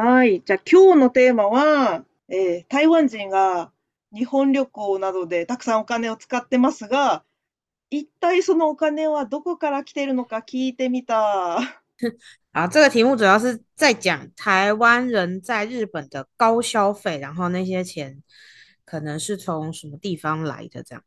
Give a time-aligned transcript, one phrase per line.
[0.00, 0.42] はい。
[0.46, 3.72] じゃあ今日のテーマは、えー、台湾人が
[4.14, 7.24] 日本旅行などでたくさんお金を使ってますが、
[7.90, 11.58] 一体そのお金はどこから来てるのか聞いてみた。
[12.52, 18.22] 啊， 这个题目主要是在讲台湾人在日本的高消费，然后那些钱
[18.84, 21.02] 可能是从什么地方来的这样。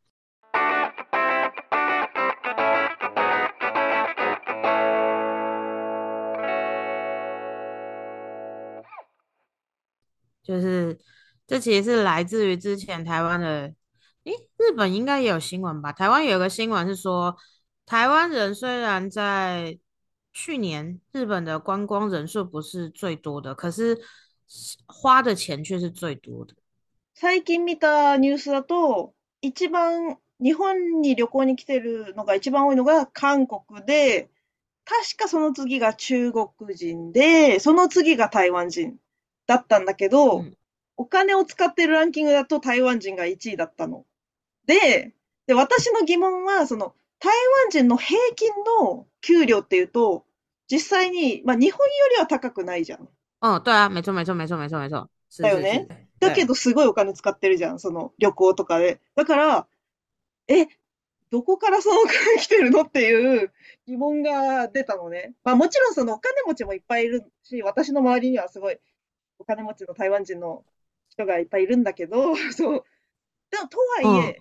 [10.43, 10.97] 就是，
[11.47, 13.73] 这其实是来自于之前台湾的，
[14.25, 15.91] 诶，日本应该也有新闻吧？
[15.91, 17.35] 台湾有个新闻是说，
[17.85, 19.77] 台湾人虽然在
[20.33, 23.99] 去年日本的观光人数不是最多的，可是
[24.87, 26.55] 花的钱却是最多的。
[27.13, 34.31] 最近見たニュースだと、一番日本に旅行に来てるのが一番多いのが韓国で、
[34.85, 38.97] 確かその次が中国人で、その次が台湾人。
[39.51, 40.53] だったんだけど、うん、
[40.95, 44.05] お金を使ってるランキングだと台湾人が1位だったの。
[44.65, 45.13] で、
[45.47, 47.33] で私の疑問は、その、台
[47.65, 48.49] 湾人の平均
[48.87, 50.23] の給料っていうと、
[50.69, 53.01] 実際に、まあ、日本よりは高くないじゃん。
[53.01, 53.07] うん、
[53.63, 55.07] 对啊、ゃめちゃめちゃめちゃ。
[55.41, 56.07] だよね。
[56.19, 59.01] だけど、すごいお金使ってるじゃん、その旅行とかで。
[59.15, 59.67] だから、
[60.47, 60.67] え、
[61.29, 63.51] どこからそのお金来てるのっていう
[63.87, 65.33] 疑問が出たのね。
[65.45, 68.77] まあもちろんそのお金持ちもいっぱいいるし、私の周りにはすごい
[69.41, 70.63] お金持ちの台湾人の
[71.09, 72.85] 人がいっぱいいるんだけど、 そう。
[73.49, 74.37] でも、とはいえ、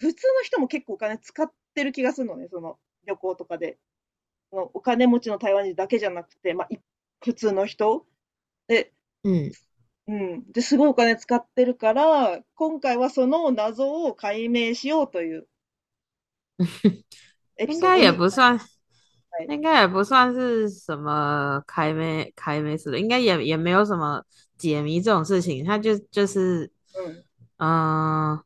[0.00, 3.78] うん、普通の人も結構お金使ってる気がするのね、その旅行とかで。
[4.50, 6.68] そのお金持ちの台湾人だけじゃなくて、まあ、
[7.24, 8.06] 普通の人
[8.66, 8.92] で、
[9.24, 9.52] うん。
[10.08, 15.48] うん、ですごいお金使ってるから今回はその謎を解明しようという
[17.58, 18.58] 应该也不算，
[19.48, 24.22] 应该也不算是什么开没开没什的，应该也也没有什么
[24.58, 25.64] 解谜这种事情。
[25.64, 26.70] 他就就是，
[27.58, 27.68] 嗯
[28.36, 28.44] 嗯，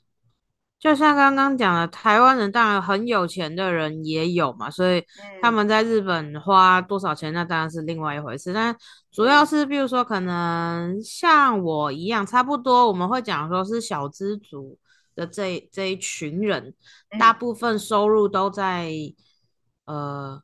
[0.79, 5.05] 就像刚刚讲的，台湾人当然很有钱的人也有嘛，所以
[5.43, 8.53] 他们在日本花多少钱，那当然是另外一回事。
[8.53, 8.75] 但
[9.11, 14.79] 主要是，比如说可能像我一样，差不多我们会讲说是小资族
[15.17, 16.75] 的这这一群人，
[17.19, 18.91] 大部分收入都在
[19.87, 20.43] 呃。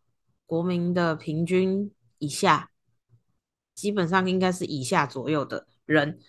[0.52, 2.68] 国民的平均以下，
[3.74, 6.20] 基本上应该是以下左右的人，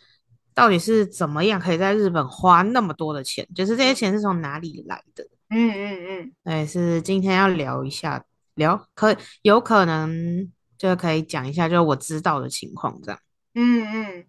[0.54, 3.46] 到底是怎么样可以在日本花那么多的钱？
[3.54, 5.28] 就是这些钱是从哪里来的？
[5.50, 8.24] 嗯嗯嗯，对，是今天要聊一下，
[8.54, 13.20] 聊可有可能就可以讲一下，就我知道的情况这样。
[13.56, 14.26] 嗯嗯，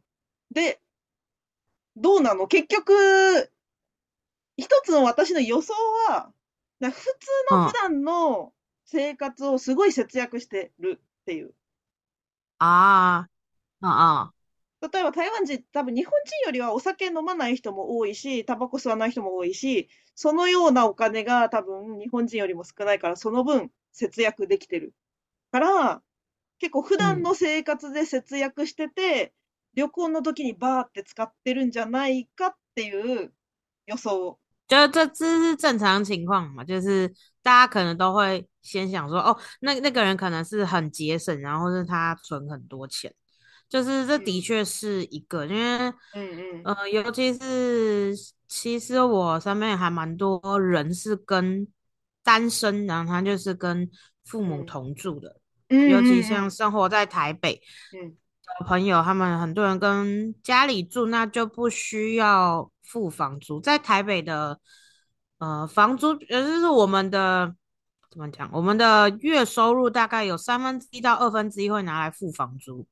[0.52, 0.76] で
[1.94, 2.48] どうなの？
[2.48, 3.48] 結局
[4.56, 5.72] 一つの私の予想
[6.10, 6.32] は、
[6.80, 7.14] な普通
[7.52, 8.53] の普段の
[8.86, 11.54] 生活をすごい節約してるっていう。
[12.58, 13.28] あ
[13.80, 14.34] あ、ああ。
[14.92, 16.12] 例えば台湾人、多分日本
[16.42, 24.92] 人よりはお酒飲まない人も多いし、タバコ吸わない人も多いし、そのようなお金が多分日本人よりも少ないから、その分節約できてる。
[25.52, 26.02] から、
[26.58, 29.32] 結構普段の生活で節約してて、
[29.76, 33.32] うん、旅行の時にバーって使ってるんじゃないかっていう
[33.86, 34.38] 予想。
[34.68, 37.08] 就这这是正常情况嘛，就是
[37.42, 43.14] 大家可能都会先想说哦，那那个人可能是很节省，然后是他存很多钱，
[43.68, 48.16] 就是这的确是一个，因为嗯嗯呃，尤其是
[48.48, 51.68] 其实我身边还蛮多人是跟
[52.22, 53.88] 单身，然后他就是跟
[54.24, 55.38] 父母同住的，
[55.68, 57.56] 尤其像生活在台北
[57.92, 64.58] 的朋友，他们很多人跟家里住，那就不需要付房租，在台北的
[65.36, 67.54] 呃房租呃就是我们的。
[68.14, 68.48] 怎么讲？
[68.52, 72.86] 我们的月收入大概有三分之一到二分之一会拿来付房租，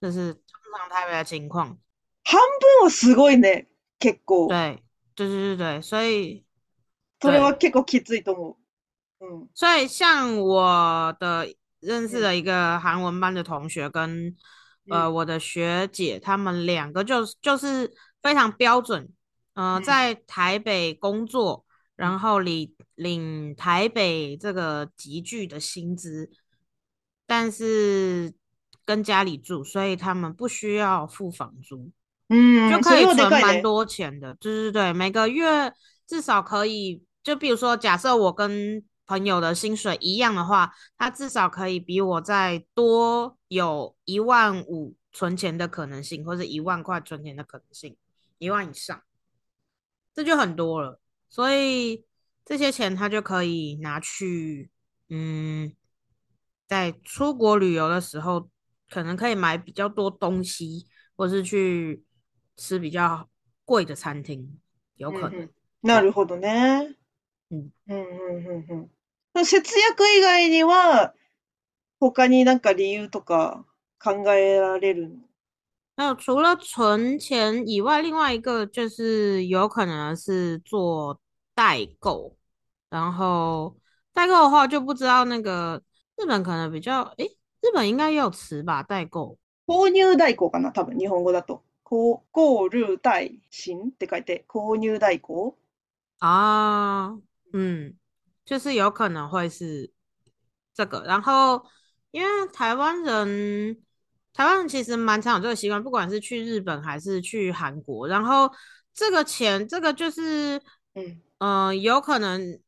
[0.00, 0.42] 这是通
[0.78, 1.78] 常台北的情况。
[2.24, 2.44] 韩文
[2.82, 3.66] 我すごいね，
[4.00, 4.48] 結構。
[4.48, 4.82] 对，
[5.14, 6.42] 对对对对，所以。
[7.20, 8.56] それは結構きついと思う。
[9.24, 14.34] 嗯，所以像我的认识的一个韩文班的同学跟
[14.90, 17.92] 呃我的学姐，他们两个就是就是
[18.22, 19.10] 非常标准，
[19.54, 21.63] 嗯，在台北工作。
[21.96, 26.30] 然后领领台北这个集聚的薪资，
[27.26, 28.34] 但是
[28.84, 31.90] 跟家里住，所以他们不需要付房租，
[32.28, 34.34] 嗯，就可以存蛮多钱的。
[34.34, 35.72] 对对对，每个月
[36.06, 47.96] 至少可以，就比如说，假设我跟朋友的薪水一样的话，他至少可以比我在多有一万五存钱的可能性，或者一万块存钱的可能性，
[48.38, 49.00] 一万以上，
[50.12, 50.98] 这就很多了。
[51.34, 52.06] 所以
[52.44, 54.70] 这些钱他就可以拿去，
[55.08, 55.74] 嗯，
[56.68, 58.48] 在出国旅游的时候，
[58.88, 60.86] 可能可以买比较多东西，
[61.16, 62.04] 或是去
[62.56, 63.28] 吃比较
[63.64, 64.60] 贵的餐厅，
[64.94, 65.48] 有可能。
[65.82, 66.94] なるほどね。
[67.50, 68.90] 嗯嗯嗯嗯嗯。
[69.32, 71.14] 那节约以外には
[72.12, 73.64] 他になんか理由とか
[73.98, 75.10] 考えられる？
[75.96, 81.20] 那除了存钱以外，另外一个就是有可能是做。
[81.54, 82.36] 代购，
[82.90, 83.76] 然后
[84.12, 85.82] 代购的话就不知道那个
[86.16, 87.24] 日本可能比较哎，
[87.60, 88.82] 日本应该有词吧？
[88.82, 90.70] 代购，購入代かな？
[90.72, 95.56] 多分日本語だと購購入代金って書いて購入代購。
[96.18, 97.14] 啊，
[97.52, 97.94] 嗯，
[98.44, 99.90] 就是有可能会是
[100.74, 101.04] 这个。
[101.06, 101.64] 然后
[102.10, 103.80] 因为台湾人，
[104.32, 108.50] 台湾人其实蛮常有这个习惯，不管是去日本还是去韩国，然后
[108.94, 110.60] 这个钱，这个就是
[110.94, 111.22] 嗯。
[111.38, 112.58] 嗯，有可能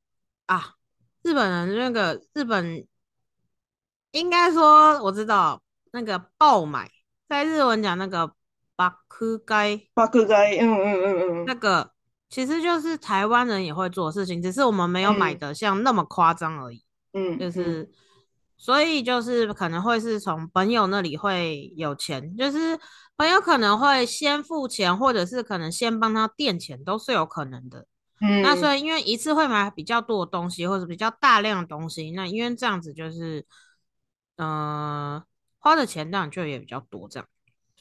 [0.47, 0.75] 啊。
[1.23, 2.87] 日本人那个日本，
[4.13, 5.61] 应该说我知道
[5.93, 6.89] 那个爆买，
[7.29, 8.33] 在日文讲那个
[8.77, 11.93] 巴克街，巴克街，嗯嗯嗯嗯，那个
[12.31, 16.81] 其实就是台湾人也会做事情，只是我们没有买的像那么夸张而已。
[17.13, 17.91] 嗯，就是
[18.57, 22.79] 所以就是可能会是从朋友那里会有钱，就是
[23.19, 27.87] 很有可能会先付钱，或者是可能先帮他垫钱，都是有可能的。
[28.21, 33.45] 嗯，那所以因为一次会买比较多的东西，或者比较大量的东西，那因为这样子就是，
[34.37, 35.23] 呃，
[35.59, 37.29] 花的钱当然就也比较多，这样。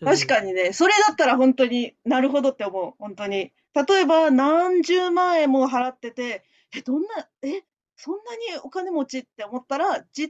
[0.02, 3.54] 確かにね、それだったら本当になるほどって思う、本当に。
[3.74, 6.44] 例えば何十万円も払ってて、
[6.76, 7.64] え、どんな、え、
[7.96, 10.30] そんなにお金持ちって思ったら、実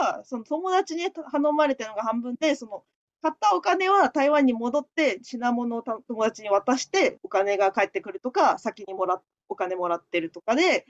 [0.00, 2.84] はその友達に頼まれてるのが半分で、その
[3.22, 10.86] 買ったお金は台湾に戻って品物を友達に渡してお金が返ってくるとか、先にもらっお金もらってるとかで、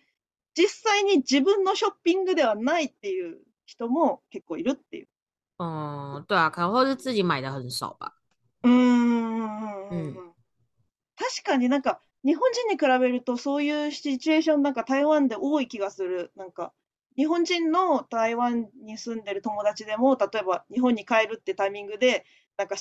[0.54, 5.08] 実際に自分のショッピングではないっていう人も結構いるっていう。
[5.60, 8.12] 嗯，对啊，可能或是自己买的很少吧。
[8.64, 10.14] うんうん。
[11.16, 16.32] 確かになんか日本人に比べるとそういうシチュエーションなんか台湾で多い気がする。
[16.36, 16.72] なんか
[17.16, 22.24] 日本人の台湾に住んでる友達でも例えば日本に帰るってタイミングで
[22.56, 22.76] なんか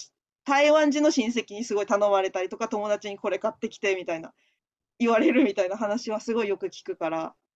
[0.45, 4.33] 台湾人の親戚にすごい頼まれたりとか友達にこれ買ってきてみたいな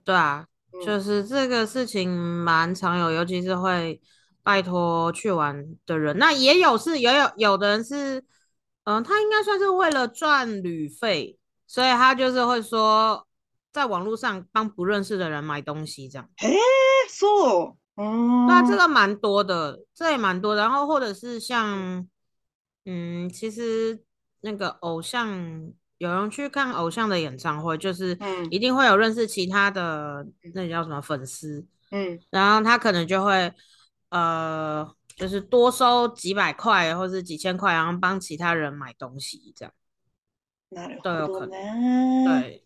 [0.04, 0.46] 对啊，
[0.84, 4.02] 就是这个事情蛮常有，尤其是会
[4.42, 6.18] 拜托去玩的人。
[6.18, 8.18] 那也有是，也有有的人是，
[8.86, 13.28] 嗯，他应该算是为了赚旅费，所以他就是会说
[13.74, 16.28] 在网络上帮不认识的人买东西这样。
[16.42, 16.56] 诶
[17.10, 20.56] ，so，哦，那这个蛮多的，这也蛮多。
[20.56, 22.08] 然后或者是像，
[22.86, 24.02] 嗯，其实
[24.42, 25.72] 那个偶像。
[26.02, 28.18] 有人去看偶像的演唱会，就是，
[28.50, 30.26] 一定会有认识其他的，
[30.56, 33.54] 那叫什么粉丝，嗯，然后他可能就会，
[34.10, 42.64] 呃，就是多收几百块或是几千块，然后帮其他人买东西，这样，都有可能，对。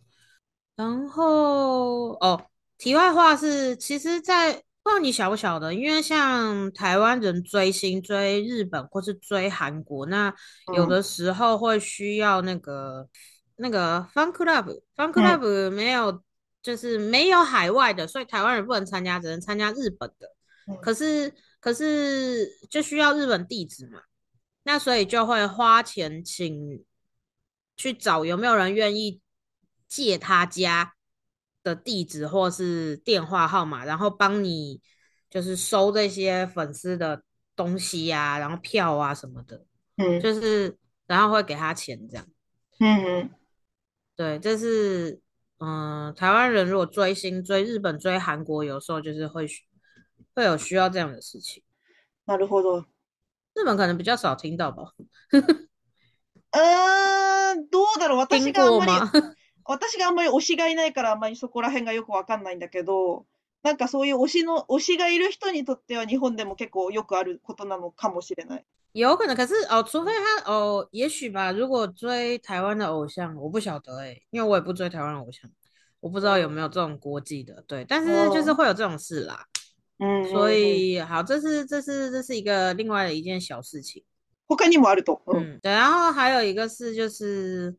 [0.78, 2.46] 然后，哦，
[2.78, 4.64] 题外话是，其实，在。
[4.86, 10.32] 不知道你晓不晓得，因为像台湾人追星追日本或是追韩国，那
[10.76, 13.10] 有的时候会需要那个
[13.56, 16.22] 那个 f u n Club，f u n Club 没有
[16.62, 20.28] 就是没有海外的，所以台湾人不能参加，只能参加日本的。
[20.84, 24.02] 可是可是就需要日本地址嘛，
[24.66, 26.86] 那所以就会花钱请
[27.76, 29.20] 去找有没有人愿意
[29.88, 30.95] 借他家。
[31.66, 34.80] 的地址或是电话号码，然后帮你
[35.32, 37.24] 就是收这些粉丝的
[37.56, 39.66] 东西呀，然后票啊什么的，
[39.98, 42.28] 嗯，就是然后会给他钱这样，
[42.80, 43.30] 嗯嗯，
[44.16, 45.20] 对，这是
[45.58, 49.48] 嗯，台湾人如果追星追日本追韩国，有时候就是会
[50.36, 51.64] 会有需要这样的事情。
[52.26, 52.80] 那如好多
[53.56, 54.84] 日本可能比较少听到吧。
[56.52, 59.10] 嗯， 多的了，我听过吗？
[59.68, 63.26] 私があんまり推しがいないからあんまりそこら辺がよくわかんないんだけど、
[63.64, 68.66] なんかそういう推しの、推しがいる人にとっては日本でも結構よくあることなのかもしれない。
[68.94, 70.12] 有可能，可是哦，除非
[70.46, 71.52] 他哦，也许吧。
[71.52, 75.50] 如果追台湾的偶像，我不晓得哎、欸，因为我也不追台湾偶像，
[76.00, 77.62] 我不知道有没有这种国际的。
[77.68, 79.46] 对，但是就是会有这种事啦。
[79.98, 84.02] 嗯、哦，所以好，这是这是这是一个另外的一件小事情。
[84.48, 85.20] 他肯定冇得懂。
[85.34, 87.76] 嗯，对，然后还有一个是就是。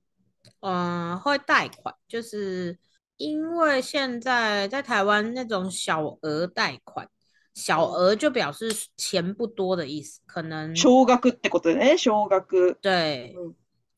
[0.61, 2.79] 嗯，会贷款，就是
[3.17, 7.09] 因为现在在台湾那种小额贷款，
[7.55, 10.75] 小额就表示钱不多的意思，可能。
[10.75, 11.97] 小额ってことね，
[12.31, 12.77] 额。
[12.81, 13.35] 对，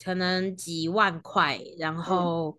[0.03, 2.57] 可能几万块，然后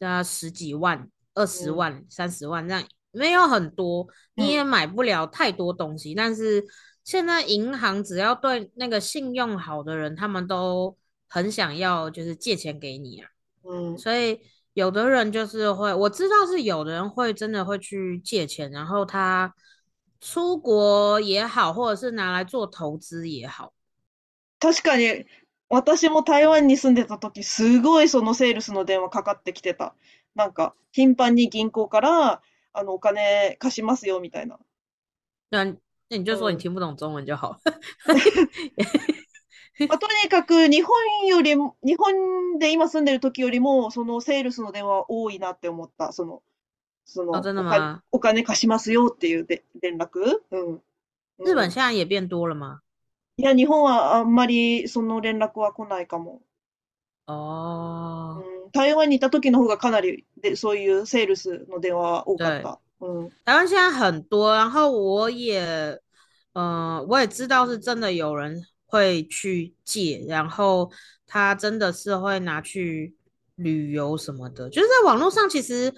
[0.00, 6.14] 加十几万、二十万、三十万这样，没有很多，你也买不了太多东西。
[6.14, 6.64] 但是
[7.04, 10.97] 现在银行只要对那个信用好的人，他们都。
[11.28, 13.30] 很想要就是借钱给你啊，
[13.62, 14.40] 嗯，所以
[14.72, 19.54] 有的人就是会，我知道是有人会真的会去借钱，然后他
[20.22, 23.74] 出国也好，或者是拿来做投资也好。
[24.58, 25.26] 確かに、
[25.96, 29.94] 私も台湾に住んでた時、すごいそのセールスの電話かかってきてた。
[30.34, 32.40] なんか頻繁に銀行から
[32.72, 34.58] あのお金貸しますよみたいな。
[35.50, 35.64] 那
[36.10, 37.60] 那你就说你听不懂中文就好。
[39.86, 40.92] まあ、とにかく日本
[41.28, 41.60] より日
[41.96, 46.12] 本で今住んでる時よりも、そのセールスの電話多いなって思った。
[46.12, 46.42] その、
[47.04, 50.40] その、お金貸しますよっていうで連絡。
[50.50, 50.80] うん。
[51.44, 52.80] 日本在也变多了吗？
[53.36, 56.42] いや、日本はあんまりその連絡は来ないかも。
[57.26, 58.70] ああ、うん。
[58.72, 62.80] 台湾にいた時の方がかなりでそういうセールスの電話多かった。
[63.44, 65.62] 台湾现在很多，然后我也，
[66.54, 70.90] 嗯、呃，我也知道是真的有人会去借，然后
[71.26, 73.14] 他真的是会拿去
[73.56, 74.68] 旅游什么的。
[74.70, 75.92] 就是在网络上，其实，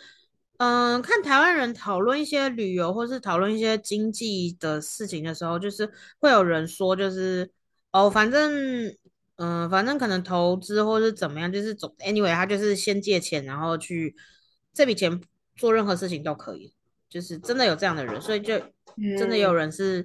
[0.59, 7.49] 嗯，看台湾人讨论一些旅游，或是讨论一些经济的事情的时候，就是会有人说，就是
[7.93, 8.93] 哦，反正，
[9.37, 14.17] 嗯，反正可能投资或是怎么样，就是总 anyway，他就是先借钱，然后去
[14.75, 15.21] 这笔钱
[15.57, 16.73] 做任何事情都可以。
[17.09, 18.55] 就是真的有这样的人，所以就
[19.19, 20.05] 真的有人是。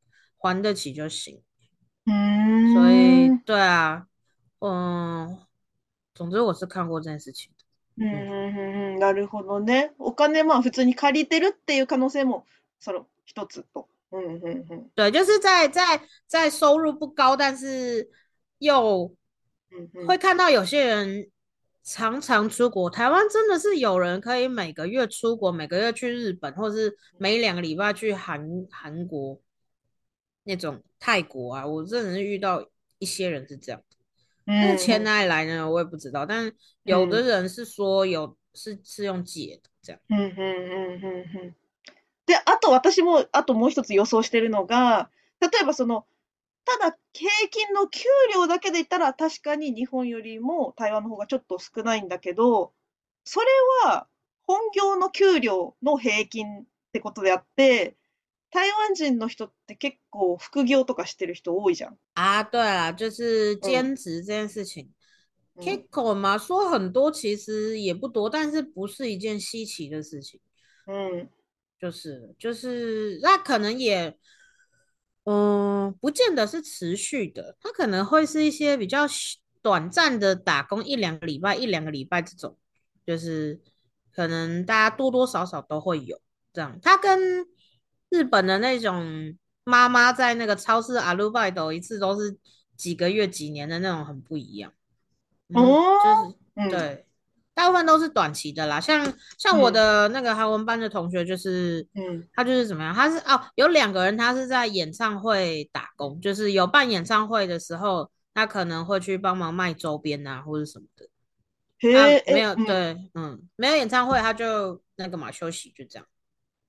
[0.41, 1.39] 还得起就行，
[2.07, 4.07] 嗯，所以对啊，
[4.59, 5.37] 嗯，
[6.15, 7.51] 总之我是看过这件事情
[7.95, 9.91] 嗯嗯嗯，なるほどね。
[9.99, 12.45] お金まあ普通に借りてるっていう可能性も
[12.79, 15.81] その一つと、う嗯うん对，就是在在
[16.25, 18.09] 在收入不高，但是
[18.57, 19.13] 又
[20.07, 21.29] 会看到有些人
[21.83, 22.89] 常常出国。
[22.89, 29.39] 台湾真的是有人可以每个月出国，每个月去日本，或是每两个礼拜去韩韩国。
[30.43, 32.65] 那种泰国啊，我真的是遇到
[32.99, 33.81] 一些人是这样。
[34.45, 35.69] 但是钱哪里来呢？
[35.69, 36.25] 我也不知道。
[36.25, 36.51] 但
[36.83, 40.01] 有的人是说有是是用借的这样。
[42.25, 46.05] で、あと私もあともう一つ予想してるのが、例えばその
[46.65, 48.01] ただ平均の給
[48.33, 52.73] 料だけで言ったら確かに日本よりも台湾の方がちょっと少ないんだけど、
[53.23, 53.47] それ
[53.85, 54.07] は
[54.47, 57.95] 本業の給料の平均ってことであって、
[58.51, 61.97] 台湾人的人，って結構副業とかしてる人多いじゃん。
[62.15, 64.93] 啊，对了，就是兼职这件事情，
[65.89, 70.39] 可嘛、说很多，其实也不多，但是不是一件稀奇的事情。
[70.85, 71.29] 嗯，
[71.79, 74.17] 就是就是，那可能也，
[75.23, 79.07] 嗯，不见得是持续的，他可能会是一些比较
[79.61, 82.57] 短暂的打工，一两个礼拜，一两个礼拜这种，
[83.07, 83.61] 就是
[84.13, 86.19] 可能大家多多少少都会有
[86.51, 86.77] 这样。
[86.81, 87.47] 他跟
[88.11, 92.37] 日本的那种妈妈在那个超市阿鲁拜イ一次都是
[92.77, 94.71] 几个月、几年的那种，很不一样。
[95.53, 95.63] 哦，
[96.55, 97.05] 就是对，
[97.53, 98.79] 大部分都是短期的啦。
[98.81, 102.93] 像像我的那个韩文班的同学，就是，嗯，他就是怎么样？
[102.93, 111.07] 他是哦，有两个人他是在演唱会打工，就是有办演唱会的时候，他可能会去帮忙卖周边啊，或者什么的。
[112.27, 116.05] 没有，对，嗯，没有演唱会他就那个嘛休息就这样。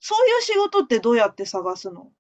[0.03, 2.11] そういう仕事ってどうやって探すの？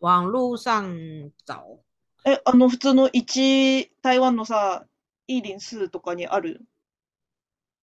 [0.00, 1.80] 网络上找。
[2.26, 4.84] え、あの普通の一台湾のさ
[5.26, 6.60] 一零四とかにある？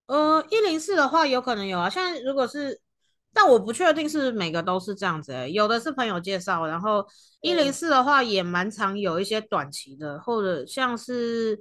[0.05, 1.89] 呃，一零四的话有可能有啊。
[1.89, 2.79] 像如果是，
[3.33, 5.49] 但我不确定是每个都是这样子诶。
[5.49, 7.03] 有的是朋友介绍，然后
[7.41, 11.59] 一零四的话也蛮常有一些短期的，或者像是，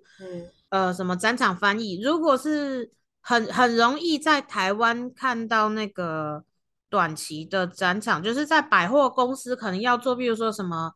[0.69, 1.99] 呃，什么展场翻译。
[2.03, 6.45] 如果是很很容易在台湾看到那个。
[6.95, 10.93] 短期的展场就是在百货公司可能要做，比如说什么，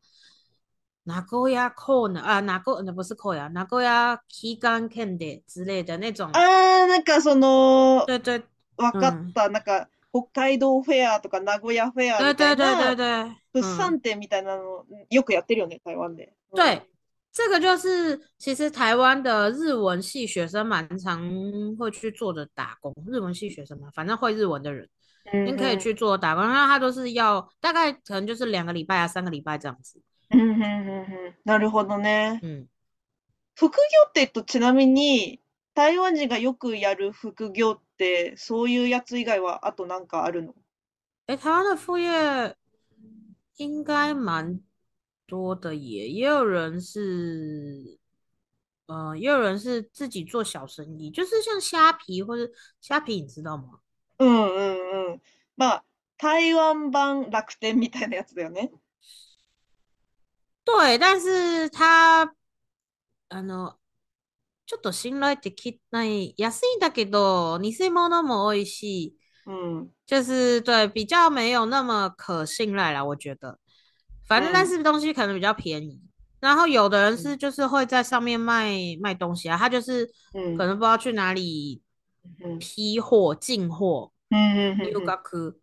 [1.02, 2.80] 哪个呀 c o n 啊，哪个？
[2.82, 3.80] 那不是 corn 啊，名古屋
[4.28, 6.30] 期間限定之类的那种。
[6.30, 8.04] 啊，那个什么？
[8.06, 8.38] 对对，
[8.76, 16.28] わかったなんか北海道フェアとか名古屋フェア对对对对对，不さんてみたいなのよくやってるね台湾で。
[16.54, 16.80] 对，
[17.32, 21.18] 这个就是其实台湾的日文系学生蛮常
[21.76, 24.88] 会去做的打工，日文系学生嘛，反正会日文的人。
[25.32, 30.00] 你可以去做打工，那他都是要大概可能就是两个礼拜啊，三个礼拜这样子。
[30.30, 32.38] 嗯哼哼哼，なるほどね。
[32.42, 32.68] 嗯，
[33.56, 33.70] 副业，
[34.14, 34.42] 对，都。
[34.42, 35.40] ちなみに
[35.74, 40.54] 台湾人がよくやる副業ってそういうやつ以外はあとなんかあるの？
[41.26, 42.56] 哎，台湾的副业
[43.56, 44.60] 应该蛮
[45.26, 47.98] 多的，也也有人是，
[48.86, 53.80] 嗯，也有人是自己做小生意，就是像虾皮或者虾皮，你知道吗？
[54.18, 54.57] 嗯。
[55.58, 55.84] まあ、
[56.18, 58.70] 台湾版楽天みたいなやつだよね。
[60.64, 62.32] 对，但是它
[63.30, 63.74] あの
[64.66, 73.58] ちょっと信頼ってきない、安いんだけど、偽物も多いし、嗯，就是对，比较没有那么可信赖啦，我觉得。
[74.28, 76.08] 反正但是东西可能比较便宜，嗯、
[76.40, 81.82] 然后有的人是就是会在上面卖、嗯、卖东西啊，他就是可能不知道去哪里
[82.60, 85.54] 批货、进货，嗯嗯嗯，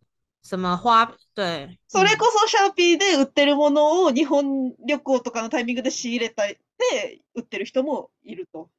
[0.43, 1.05] 什么花？
[1.34, 8.69] 对，それこそシャーピーで売ってるものを日本旅行とかのタイミングで仕入れたで売ってる人もいると。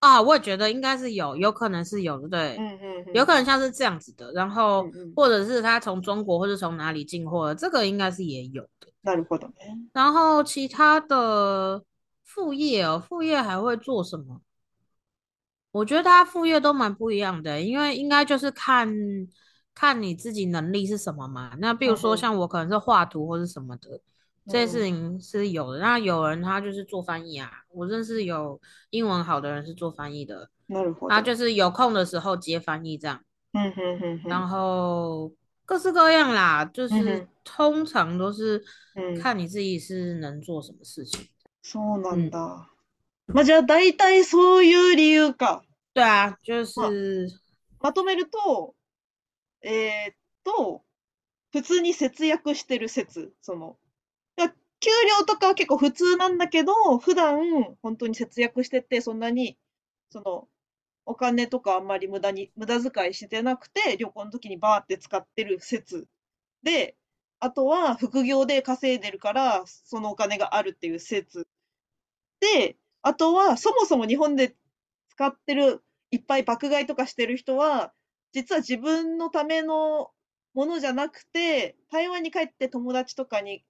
[0.00, 2.58] 啊，我也觉得应该是有，有可能是有的，对，
[3.14, 8.92] 有可能像是这样子的，然后或者是他从中国或者从哪里进货，这个应该是也有的。
[9.02, 9.38] 那如果，
[9.94, 11.82] 然后其他的
[12.24, 14.40] 副业哦，副业还会做什么？
[15.76, 18.88] 我觉得他副业都蛮不一样的，因为应该就是看
[19.74, 21.52] 看你自己能力是什么嘛。
[21.58, 24.00] 那比如说像我可能是画图或者什么的，
[24.46, 25.78] 这些事情是有的。
[25.80, 30.48] 那有人他就是做翻译啊，我认识有英文好的人是做翻译的，
[31.10, 33.20] 他就是有空的时候接翻译这样。
[33.52, 35.30] 嗯哼哼，然后
[35.66, 38.62] 各式各样啦，就是通常都是
[39.20, 41.28] 看你自己是能做什么事情。
[41.62, 42.68] そうなんだ。
[43.28, 45.65] まじゃだいたそういう理由か。
[45.96, 46.78] 对啊，就是、
[47.80, 48.74] ままとめると、
[49.62, 50.84] えー、っと、
[51.52, 53.78] 普通に節約してる説、その、
[54.38, 59.56] 給料とかは結構普通なんだけど、普段本当に節約してて、そんなに、
[60.10, 60.48] その、
[61.06, 66.06] お金とかあんまり無駄に、無駄遣いしてなくて、旅行の時にバーって使ってる説
[66.62, 66.94] で、
[67.40, 71.48] あとは副業で稼いでるから、そのお金があるっていう説
[72.40, 74.54] で、あとはそもそも日本で
[75.16, 77.92] 使ってる、いっぱい爆買いとかしてる人は、
[78.32, 80.10] 実は自分のための
[80.54, 83.64] ものじゃなくて、台湾に帰って友達とかに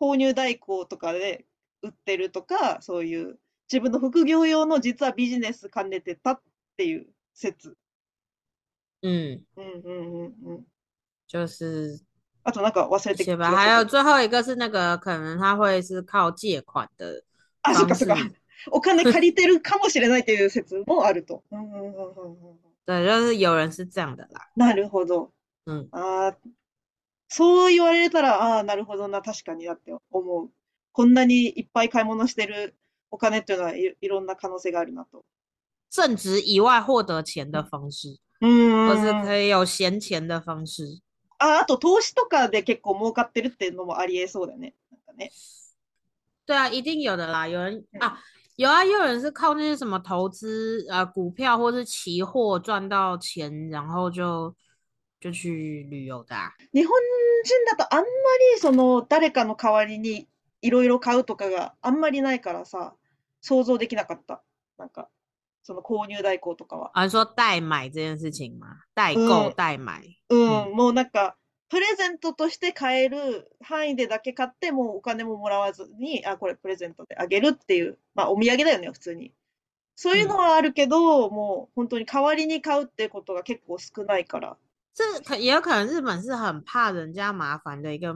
[0.00, 1.44] 購入代行とかで
[1.82, 3.38] 売ってるとか、そういう
[3.70, 6.40] 自分の副業用の実はビジネス兼ねてたっ
[6.78, 7.76] ていう説。
[9.02, 9.42] うん。
[9.56, 10.64] うん。
[11.30, 12.02] 就是。
[12.44, 17.22] あと、な忘か忘还有最后一个是那个，可能他会是靠借款的
[17.62, 18.39] っか。
[18.70, 21.42] お金借りてるかもしれないという説もあると。
[21.50, 21.68] なる
[24.90, 25.32] ほど。
[25.92, 26.36] あ
[27.32, 30.50] そう言われたら、ああ、なるほどな、確かにだって思う。
[30.90, 32.74] こんなにいっぱい買い物してる
[33.12, 35.22] お金っていうのはいいろんな可能性があるなと。
[35.92, 38.20] 正直以外获得钱的方式。
[38.40, 39.22] うん。
[39.22, 41.00] 可以有闲钱的方式。
[41.38, 44.74] あ、あと投資とかで結構儲かってるっていうのもありえそうだね。
[44.90, 45.30] なんかね。
[46.46, 47.46] 对啊，一定有的啦。
[47.46, 48.18] 有人啊，
[48.60, 54.54] 有啊，也有人是靠那些什么投资啊、股票或是期货赚到钱，然后就
[55.18, 56.52] 就去旅游的、啊。
[56.70, 60.28] 日本人だとあんまりその誰かの代わりに
[60.60, 62.92] いろいろ買うとかがあんまりないからさ、
[63.40, 64.42] 想像できなかった。
[64.76, 65.08] なんか
[65.62, 66.90] その購入代行とかは。
[66.92, 68.76] あ、说代買这件事情吗？
[68.92, 70.02] 代購、代買。
[70.28, 70.36] う
[70.68, 71.36] ん、もうなんか。
[71.70, 79.32] プレゼントとして買える範囲でだけ買って、もうお金ももらわずに、あ、これプレゼントであげるっていう、まあお土産だよね、普通に。
[79.94, 84.56] そういうのはあるけど、もう本当に代わりに買うってことが結構少ないから。
[84.94, 88.12] 这可也有可能日本是很怕人家麻烦的一个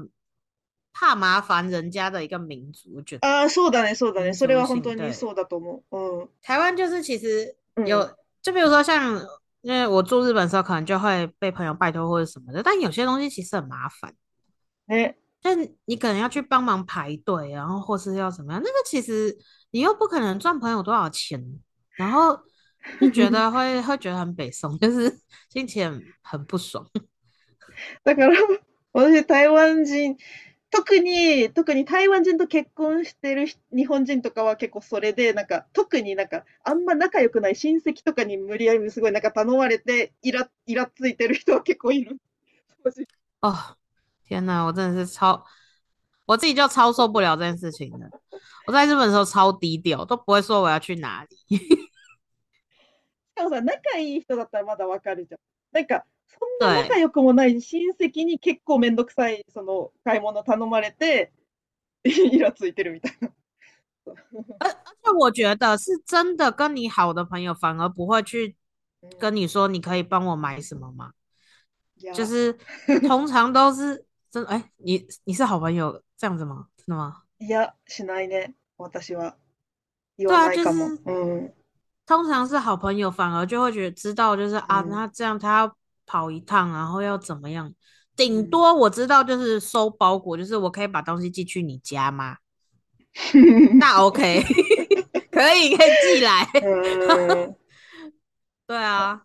[0.92, 3.02] 怕麻烦人家的一个民族，我
[3.48, 5.96] そうだね、そうだね、それは本当にそうだと思う。
[5.96, 7.54] 嗯，台湾就是其实
[7.86, 9.24] 有，嗯、就比如说像
[9.64, 14.14] 因为我住日本的时候，可能就会被朋友拜托或者什么的，但有些东西其实很麻烦。
[14.88, 18.60] 嗯，但你可能要去帮忙排队然后或是要怎么样？
[18.62, 19.34] 那个其实
[19.70, 21.42] 你又不可能赚朋友多少钱，
[21.96, 22.38] 然后
[23.00, 25.10] 就觉得 会会觉得很北宋，就是
[25.48, 26.86] 心情很不爽。
[28.04, 28.28] 那个
[28.92, 30.14] 我是台湾人。
[30.74, 42.18] 特に、特に台湾人と結婚してる日本人とかは結構それで、なんか、特になんか、あんま仲良くない親戚とかに無理やりすごいなんか頼まれて、イラ、イラついてる人は結構いる。
[43.40, 43.76] あ、
[44.28, 45.44] 天呐，我真的是超，
[46.26, 48.10] 我自己就超受不了这件事情的。
[48.66, 51.36] 我在日本的时候超低调，都不会说我要去哪里。
[53.36, 55.40] しかもさ、仲いい人だったらまだわかるじゃん。
[55.70, 56.04] なんか、
[56.60, 61.32] そんな仲良くもない親戚に結構面倒さいその買い物頼まれて
[62.04, 63.30] イラついてるみたいな。
[64.06, 68.54] 而而且我觉得是真的跟你好的朋友反而不会去
[69.18, 71.12] 跟你说你可以帮我买什么吗？
[72.12, 72.52] 就是
[73.08, 76.66] 通常都是真 哎你你是好朋友这样子吗？
[76.76, 77.22] 真的吗？
[77.38, 79.34] いやしないね私は。
[80.18, 81.52] 对啊，就是嗯，
[82.06, 85.74] 通常是好朋友反而就会觉得知道就是啊那这样他。
[86.06, 87.74] 跑一趟，然后要怎么样？
[88.16, 92.36] 顶多我知道就是收包裹，就是我可以把东西寄去你家吗？
[93.78, 94.42] 那 OK，
[95.30, 96.48] 可以可以寄来。
[98.66, 99.24] 对啊，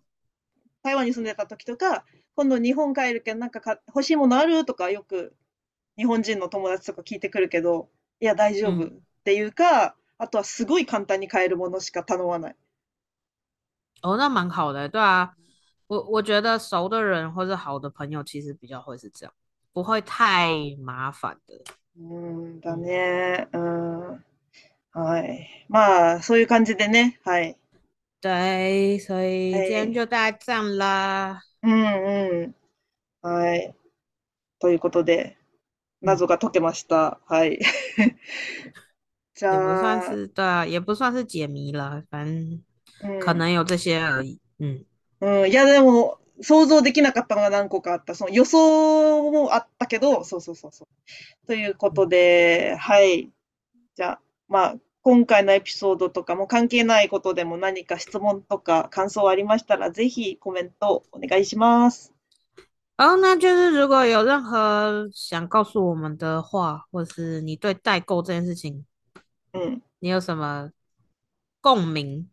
[0.83, 2.03] 台湾你送那个东西，とか、
[2.35, 5.35] 今度日本帰るけなんか欲しいものあるとかよく
[5.97, 7.89] 日本人の友達とか聞いてくるけど、
[8.19, 8.89] いや大丈夫っ
[9.23, 12.55] ていうか、あとはすごい簡単に買えるものしか頼わない。
[14.01, 15.35] 哦，那蛮好的，对啊。
[15.89, 19.33] 我我觉得熟的人或者好的朋友，其实比较会是这样，
[19.73, 21.61] 不会太麻烦的。
[21.95, 24.15] 嗯，当然，嗯，
[24.53, 24.71] 是。
[24.91, 27.13] 哎，まあそういう感じでね。
[27.23, 27.55] はい。
[28.21, 31.41] 对，所以今天就大样啦。
[31.61, 32.53] 嗯嗯。
[33.21, 33.73] はい。
[34.59, 35.37] ということで
[36.01, 37.19] 謎が解けました。
[37.27, 37.59] はい。
[39.33, 39.55] じゃあ。
[39.57, 42.63] 也不算是对，也不算是解谜了，反正
[43.19, 44.39] 可能有这些而已。
[44.59, 44.85] 嗯。
[45.21, 48.15] うん、いや、でも、想像できなかったのが何個かあった。
[48.15, 50.85] その予想もあったけど、そうそうそうそ
[51.43, 51.47] う。
[51.47, 53.29] ということで、はい。
[53.95, 62.13] じゃあ、まあ、今回のエピソードとかも関係ないことでも何か質問とか感想ありましたら、ぜひコメントお願いします。
[62.95, 68.85] あ、那就是如果有任何想告诉我们的话，或是你对代购这件事情，
[69.53, 70.71] 嗯，你有什么
[71.61, 72.27] 共鸣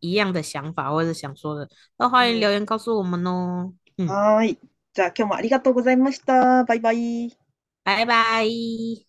[0.00, 3.72] 一样的想法或者想说的，那欢迎留言告诉我们哦。
[3.98, 6.64] じゃあ今日もありがとうございました。
[6.64, 7.36] バイバイ，
[7.84, 9.06] バイバイ。